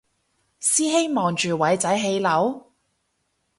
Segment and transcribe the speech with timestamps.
[0.59, 2.71] 師兄望住偉仔起樓？